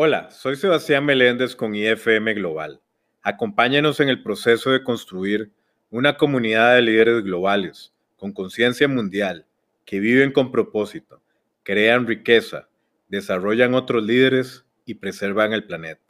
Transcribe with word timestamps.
Hola, 0.00 0.30
soy 0.30 0.54
Sebastián 0.54 1.04
Meléndez 1.04 1.56
con 1.56 1.74
IFM 1.74 2.34
Global. 2.34 2.80
Acompáñenos 3.20 3.98
en 3.98 4.08
el 4.08 4.22
proceso 4.22 4.70
de 4.70 4.84
construir 4.84 5.50
una 5.90 6.16
comunidad 6.16 6.76
de 6.76 6.82
líderes 6.82 7.24
globales 7.24 7.92
con 8.14 8.30
conciencia 8.30 8.86
mundial 8.86 9.44
que 9.84 9.98
viven 9.98 10.30
con 10.30 10.52
propósito, 10.52 11.20
crean 11.64 12.06
riqueza, 12.06 12.68
desarrollan 13.08 13.74
otros 13.74 14.04
líderes 14.04 14.64
y 14.84 14.94
preservan 14.94 15.52
el 15.52 15.66
planeta. 15.66 16.06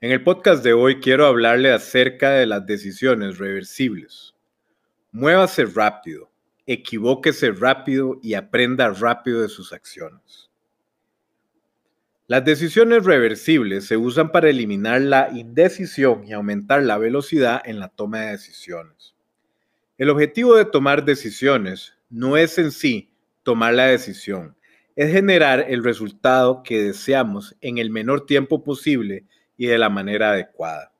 En 0.00 0.10
el 0.10 0.24
podcast 0.24 0.64
de 0.64 0.72
hoy 0.72 1.00
quiero 1.00 1.26
hablarle 1.26 1.70
acerca 1.70 2.30
de 2.30 2.46
las 2.46 2.64
decisiones 2.64 3.36
reversibles. 3.36 4.34
Muévase 5.12 5.66
rápido, 5.66 6.30
equivóquese 6.66 7.52
rápido 7.52 8.18
y 8.22 8.32
aprenda 8.32 8.88
rápido 8.88 9.42
de 9.42 9.50
sus 9.50 9.74
acciones. 9.74 10.47
Las 12.30 12.44
decisiones 12.44 13.06
reversibles 13.06 13.86
se 13.86 13.96
usan 13.96 14.32
para 14.32 14.50
eliminar 14.50 15.00
la 15.00 15.30
indecisión 15.32 16.24
y 16.26 16.34
aumentar 16.34 16.82
la 16.82 16.98
velocidad 16.98 17.62
en 17.64 17.80
la 17.80 17.88
toma 17.88 18.20
de 18.20 18.32
decisiones. 18.32 19.14
El 19.96 20.10
objetivo 20.10 20.54
de 20.54 20.66
tomar 20.66 21.06
decisiones 21.06 21.94
no 22.10 22.36
es 22.36 22.58
en 22.58 22.70
sí 22.70 23.10
tomar 23.44 23.72
la 23.72 23.86
decisión, 23.86 24.58
es 24.94 25.10
generar 25.10 25.64
el 25.70 25.82
resultado 25.82 26.62
que 26.62 26.82
deseamos 26.82 27.56
en 27.62 27.78
el 27.78 27.88
menor 27.88 28.26
tiempo 28.26 28.62
posible 28.62 29.24
y 29.56 29.68
de 29.68 29.78
la 29.78 29.88
manera 29.88 30.32
adecuada. 30.32 30.92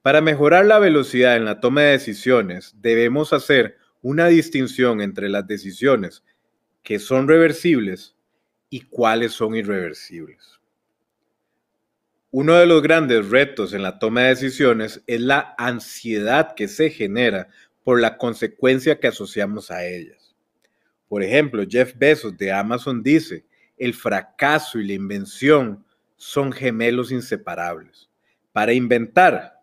Para 0.00 0.22
mejorar 0.22 0.64
la 0.64 0.78
velocidad 0.78 1.36
en 1.36 1.44
la 1.44 1.60
toma 1.60 1.82
de 1.82 1.90
decisiones, 1.90 2.74
debemos 2.80 3.34
hacer 3.34 3.76
una 4.00 4.28
distinción 4.28 5.02
entre 5.02 5.28
las 5.28 5.46
decisiones 5.46 6.24
que 6.82 6.98
son 6.98 7.28
reversibles 7.28 8.16
y 8.70 8.82
cuáles 8.82 9.32
son 9.32 9.56
irreversibles. 9.56 10.60
Uno 12.30 12.54
de 12.54 12.66
los 12.66 12.80
grandes 12.80 13.28
retos 13.28 13.74
en 13.74 13.82
la 13.82 13.98
toma 13.98 14.22
de 14.22 14.28
decisiones 14.28 15.02
es 15.08 15.20
la 15.20 15.54
ansiedad 15.58 16.54
que 16.54 16.68
se 16.68 16.88
genera 16.88 17.48
por 17.82 18.00
la 18.00 18.16
consecuencia 18.16 19.00
que 19.00 19.08
asociamos 19.08 19.72
a 19.72 19.84
ellas. 19.84 20.36
Por 21.08 21.24
ejemplo, 21.24 21.64
Jeff 21.68 21.94
Bezos 21.96 22.38
de 22.38 22.52
Amazon 22.52 23.02
dice, 23.02 23.44
el 23.76 23.94
fracaso 23.94 24.78
y 24.78 24.86
la 24.86 24.92
invención 24.92 25.84
son 26.16 26.52
gemelos 26.52 27.10
inseparables. 27.10 28.08
Para 28.52 28.72
inventar, 28.72 29.60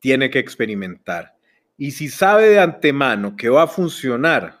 tiene 0.00 0.30
que 0.30 0.40
experimentar. 0.40 1.36
Y 1.76 1.92
si 1.92 2.08
sabe 2.08 2.48
de 2.48 2.58
antemano 2.58 3.36
que 3.36 3.48
va 3.48 3.62
a 3.62 3.68
funcionar, 3.68 4.60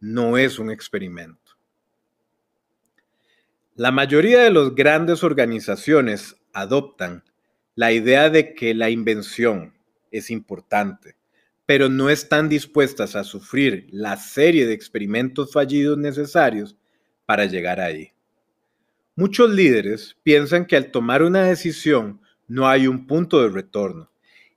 no 0.00 0.36
es 0.36 0.58
un 0.58 0.70
experimento. 0.72 1.45
La 3.78 3.90
mayoría 3.90 4.40
de 4.40 4.50
las 4.50 4.74
grandes 4.74 5.22
organizaciones 5.22 6.34
adoptan 6.54 7.24
la 7.74 7.92
idea 7.92 8.30
de 8.30 8.54
que 8.54 8.72
la 8.72 8.88
invención 8.88 9.74
es 10.10 10.30
importante, 10.30 11.16
pero 11.66 11.90
no 11.90 12.08
están 12.08 12.48
dispuestas 12.48 13.14
a 13.16 13.22
sufrir 13.22 13.86
la 13.90 14.16
serie 14.16 14.66
de 14.66 14.72
experimentos 14.72 15.52
fallidos 15.52 15.98
necesarios 15.98 16.74
para 17.26 17.44
llegar 17.44 17.78
ahí. 17.78 18.12
Muchos 19.14 19.50
líderes 19.50 20.16
piensan 20.22 20.64
que 20.64 20.76
al 20.76 20.90
tomar 20.90 21.22
una 21.22 21.42
decisión 21.42 22.22
no 22.48 22.66
hay 22.68 22.86
un 22.86 23.06
punto 23.06 23.42
de 23.42 23.50
retorno 23.50 24.10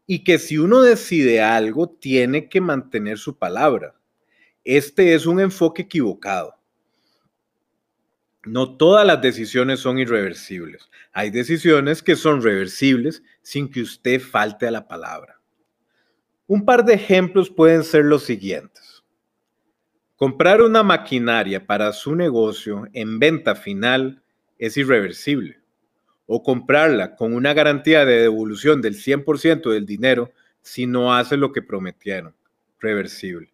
y 0.07 0.23
que 0.23 0.39
si 0.39 0.57
uno 0.57 0.81
decide 0.81 1.41
algo 1.41 1.89
tiene 1.89 2.47
que 2.47 2.61
mantener 2.61 3.17
su 3.17 3.37
palabra. 3.37 3.95
Este 4.63 5.13
es 5.13 5.25
un 5.25 5.41
enfoque 5.41 5.81
equivocado. 5.81 6.58
No 8.45 8.77
todas 8.77 9.05
las 9.05 9.21
decisiones 9.21 9.81
son 9.81 9.99
irreversibles. 9.99 10.89
Hay 11.11 11.29
decisiones 11.29 12.01
que 12.01 12.15
son 12.15 12.41
reversibles 12.41 13.21
sin 13.41 13.69
que 13.69 13.81
usted 13.81 14.21
falte 14.21 14.67
a 14.67 14.71
la 14.71 14.87
palabra. 14.87 15.39
Un 16.47 16.65
par 16.65 16.85
de 16.85 16.93
ejemplos 16.93 17.49
pueden 17.49 17.83
ser 17.83 18.05
los 18.05 18.23
siguientes. 18.23 19.03
Comprar 20.15 20.61
una 20.61 20.83
maquinaria 20.83 21.65
para 21.65 21.93
su 21.93 22.15
negocio 22.15 22.87
en 22.93 23.19
venta 23.19 23.55
final 23.55 24.21
es 24.57 24.77
irreversible. 24.77 25.59
O 26.25 26.43
comprarla 26.43 27.15
con 27.15 27.33
una 27.33 27.53
garantía 27.53 28.05
de 28.05 28.21
devolución 28.21 28.81
del 28.81 28.95
100% 28.95 29.71
del 29.71 29.85
dinero 29.85 30.31
si 30.61 30.87
no 30.87 31.13
hace 31.13 31.37
lo 31.37 31.51
que 31.51 31.61
prometieron. 31.61 32.35
Reversible. 32.79 33.51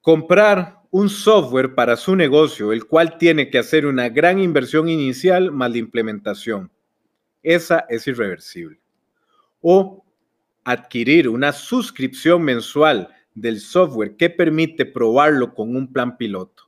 Comprar 0.00 0.77
un 0.90 1.08
software 1.08 1.74
para 1.74 1.96
su 1.96 2.16
negocio, 2.16 2.72
el 2.72 2.86
cual 2.86 3.18
tiene 3.18 3.50
que 3.50 3.58
hacer 3.58 3.86
una 3.86 4.08
gran 4.08 4.38
inversión 4.38 4.88
inicial 4.88 5.52
más 5.52 5.70
la 5.70 5.78
implementación. 5.78 6.70
Esa 7.42 7.84
es 7.88 8.06
irreversible. 8.06 8.80
O 9.60 10.04
adquirir 10.64 11.28
una 11.28 11.52
suscripción 11.52 12.42
mensual 12.42 13.08
del 13.34 13.60
software 13.60 14.16
que 14.16 14.30
permite 14.30 14.86
probarlo 14.86 15.54
con 15.54 15.76
un 15.76 15.92
plan 15.92 16.16
piloto. 16.16 16.64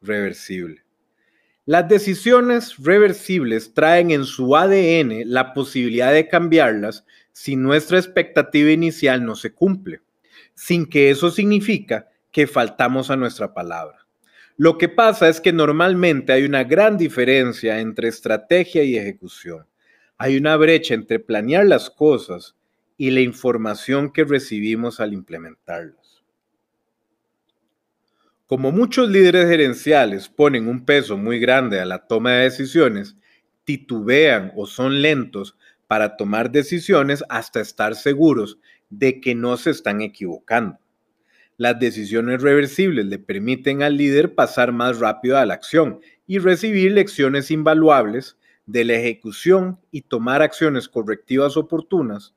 Reversible. 0.00 0.82
Las 1.66 1.88
decisiones 1.88 2.76
reversibles 2.78 3.72
traen 3.72 4.10
en 4.10 4.24
su 4.24 4.54
ADN 4.54 5.22
la 5.24 5.54
posibilidad 5.54 6.12
de 6.12 6.28
cambiarlas 6.28 7.04
si 7.32 7.56
nuestra 7.56 7.98
expectativa 7.98 8.70
inicial 8.70 9.24
no 9.24 9.34
se 9.34 9.52
cumple, 9.52 10.00
sin 10.54 10.86
que 10.86 11.10
eso 11.10 11.30
significa 11.30 12.08
que 12.34 12.48
faltamos 12.48 13.12
a 13.12 13.16
nuestra 13.16 13.54
palabra. 13.54 14.08
Lo 14.56 14.76
que 14.76 14.88
pasa 14.88 15.28
es 15.28 15.40
que 15.40 15.52
normalmente 15.52 16.32
hay 16.32 16.42
una 16.42 16.64
gran 16.64 16.98
diferencia 16.98 17.78
entre 17.78 18.08
estrategia 18.08 18.82
y 18.82 18.96
ejecución. 18.96 19.66
Hay 20.18 20.36
una 20.36 20.56
brecha 20.56 20.94
entre 20.94 21.20
planear 21.20 21.64
las 21.64 21.90
cosas 21.90 22.56
y 22.96 23.12
la 23.12 23.20
información 23.20 24.12
que 24.12 24.24
recibimos 24.24 24.98
al 24.98 25.12
implementarlas. 25.12 26.24
Como 28.46 28.72
muchos 28.72 29.08
líderes 29.08 29.48
gerenciales 29.48 30.28
ponen 30.28 30.66
un 30.66 30.84
peso 30.84 31.16
muy 31.16 31.38
grande 31.38 31.78
a 31.78 31.84
la 31.84 32.08
toma 32.08 32.32
de 32.32 32.42
decisiones, 32.42 33.16
titubean 33.62 34.52
o 34.56 34.66
son 34.66 35.02
lentos 35.02 35.56
para 35.86 36.16
tomar 36.16 36.50
decisiones 36.50 37.22
hasta 37.28 37.60
estar 37.60 37.94
seguros 37.94 38.58
de 38.90 39.20
que 39.20 39.36
no 39.36 39.56
se 39.56 39.70
están 39.70 40.00
equivocando. 40.00 40.83
Las 41.56 41.78
decisiones 41.78 42.42
reversibles 42.42 43.06
le 43.06 43.18
permiten 43.18 43.82
al 43.82 43.96
líder 43.96 44.34
pasar 44.34 44.72
más 44.72 44.98
rápido 44.98 45.38
a 45.38 45.46
la 45.46 45.54
acción 45.54 46.00
y 46.26 46.38
recibir 46.38 46.92
lecciones 46.92 47.50
invaluables 47.50 48.36
de 48.66 48.84
la 48.84 48.94
ejecución 48.94 49.78
y 49.92 50.02
tomar 50.02 50.42
acciones 50.42 50.88
correctivas 50.88 51.56
oportunas 51.56 52.34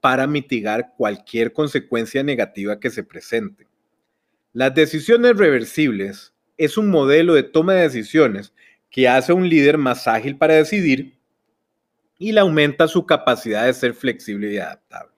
para 0.00 0.26
mitigar 0.26 0.92
cualquier 0.96 1.52
consecuencia 1.52 2.22
negativa 2.22 2.78
que 2.78 2.90
se 2.90 3.04
presente. 3.04 3.66
Las 4.52 4.74
decisiones 4.74 5.36
reversibles 5.36 6.34
es 6.56 6.76
un 6.76 6.88
modelo 6.88 7.34
de 7.34 7.44
toma 7.44 7.74
de 7.74 7.82
decisiones 7.82 8.52
que 8.90 9.08
hace 9.08 9.32
a 9.32 9.34
un 9.34 9.48
líder 9.48 9.78
más 9.78 10.06
ágil 10.08 10.36
para 10.36 10.54
decidir 10.54 11.18
y 12.18 12.32
le 12.32 12.40
aumenta 12.40 12.88
su 12.88 13.06
capacidad 13.06 13.66
de 13.66 13.74
ser 13.74 13.94
flexible 13.94 14.52
y 14.52 14.58
adaptable. 14.58 15.17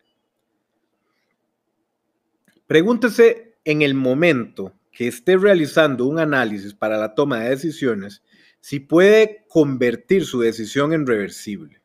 Pregúntese 2.70 3.56
en 3.64 3.82
el 3.82 3.94
momento 3.94 4.78
que 4.92 5.08
esté 5.08 5.36
realizando 5.36 6.06
un 6.06 6.20
análisis 6.20 6.72
para 6.72 6.98
la 6.98 7.16
toma 7.16 7.41
de 7.41 7.50
decisiones 7.50 8.22
si 8.60 8.78
puede 8.78 9.44
convertir 9.48 10.25
su 10.25 10.38
decisión 10.38 10.92
en 10.92 11.04
reversible. 11.04 11.82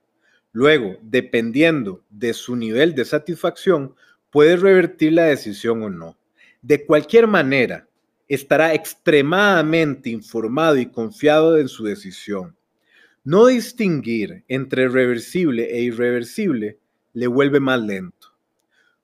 Luego, 0.51 0.99
dependiendo 1.01 2.03
de 2.11 2.35
su 2.35 2.55
nivel 2.55 2.93
de 2.93 3.03
satisfacción, 3.03 3.95
puede 4.29 4.57
revertir 4.57 5.13
la 5.13 5.23
decisión 5.23 5.81
o 5.81 5.89
no. 5.89 6.19
De 6.61 6.85
cualquier 6.85 7.25
manera, 7.25 7.87
estará 8.27 8.75
extremadamente 8.75 10.11
informado 10.11 10.77
y 10.77 10.85
confiado 10.85 11.57
en 11.57 11.67
su 11.67 11.83
decisión. 11.83 12.55
No 13.23 13.47
distinguir 13.47 14.43
entre 14.47 14.87
reversible 14.87 15.63
e 15.75 15.81
irreversible 15.81 16.77
le 17.13 17.25
vuelve 17.25 17.59
más 17.59 17.81
lento. 17.81 18.34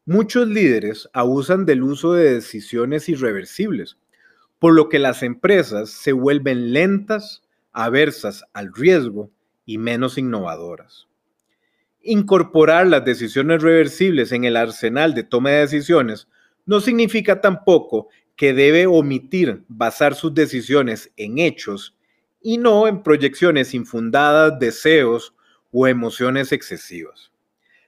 Muchos 0.08 0.48
líderes 0.48 1.08
abusan 1.14 1.68
del 1.68 1.84
uso 1.84 2.14
de 2.14 2.34
decisiones 2.34 3.08
irreversibles, 3.08 3.98
por 4.58 4.74
lo 4.74 4.90
que 4.90 4.98
las 4.98 5.22
empresas 5.22 5.92
se 5.92 6.12
vuelven 6.12 6.74
lentas, 6.74 7.44
aversas 7.72 8.44
al 8.54 8.74
riesgo 8.74 9.30
y 9.64 9.78
menos 9.78 10.18
innovadoras. 10.18 11.08
Incorporar 12.02 12.88
las 12.88 13.06
decisiones 13.06 13.62
reversibles 13.62 14.32
en 14.32 14.44
el 14.44 14.58
arsenal 14.58 15.14
de 15.14 15.22
toma 15.22 15.52
de 15.52 15.60
decisiones 15.60 16.28
no 16.66 16.80
significa 16.80 17.40
tampoco 17.40 18.08
que 18.36 18.54
debe 18.54 18.88
omitir 18.88 19.64
basar 19.68 20.16
sus 20.16 20.34
decisiones 20.34 21.12
en 21.16 21.38
hechos 21.38 21.96
y 22.42 22.58
no 22.58 22.88
en 22.88 23.04
proyecciones 23.04 23.76
infundadas, 23.76 24.58
deseos 24.58 25.36
o 25.72 25.88
emociones 25.88 26.52
excesivas. 26.52 27.31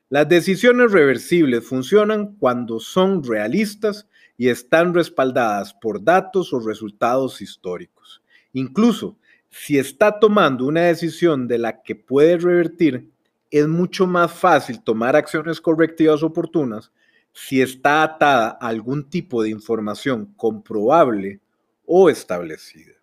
Las 0.10 0.30
decisiones 0.30 0.92
reversibles 0.92 1.66
funcionan 1.66 2.36
cuando 2.36 2.80
son 2.80 3.24
realistas 3.24 4.08
y 4.38 4.50
están 4.50 4.94
respaldadas 4.94 5.74
por 5.74 6.04
datos 6.04 6.54
o 6.54 6.60
resultados 6.60 7.42
históricos. 7.42 8.22
Incluso 8.54 9.18
si 9.50 9.78
está 9.78 10.20
tomando 10.20 10.66
una 10.66 10.82
decisión 10.82 11.48
de 11.48 11.58
la 11.58 11.82
que 11.84 11.96
puede 11.96 12.38
revertir, 12.38 13.10
es 13.52 13.68
mucho 13.68 14.08
más 14.08 14.32
fácil 14.32 14.84
tomar 14.84 15.16
acciones 15.16 15.62
correctivas 15.62 16.24
oportunas 16.24 16.92
si 17.34 17.62
está 17.62 18.04
atada 18.04 18.58
a 18.60 18.68
algún 18.68 19.10
tipo 19.10 19.44
de 19.44 19.50
información 19.50 20.34
comprobable 20.36 21.40
o 21.86 22.10
establecida. 22.10 22.94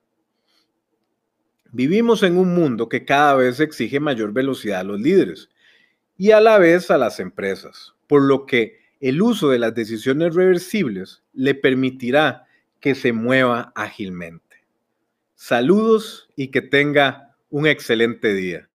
Vivimos 1.73 2.25
en 2.25 2.37
un 2.37 2.53
mundo 2.53 2.89
que 2.89 3.05
cada 3.05 3.35
vez 3.35 3.61
exige 3.61 4.01
mayor 4.01 4.33
velocidad 4.33 4.81
a 4.81 4.85
los 4.85 5.01
líderes 5.01 5.49
y 6.21 6.33
a 6.33 6.41
la 6.43 6.59
vez 6.59 6.91
a 6.91 6.99
las 6.99 7.19
empresas, 7.19 7.95
por 8.07 8.21
lo 8.21 8.45
que 8.45 8.79
el 9.01 9.23
uso 9.23 9.49
de 9.49 9.59
las 9.59 9.75
decisiones 9.75 10.35
reversibles 10.35 11.23
le 11.33 11.55
permitirá 11.55 12.45
que 12.79 12.95
se 12.95 13.15
mueva 13.15 13.73
ágilmente. 13.75 14.67
Saludos 15.35 16.29
y 16.37 16.49
que 16.49 16.61
tenga 16.61 17.35
un 17.49 17.67
excelente 17.67 18.35
día. 18.35 18.69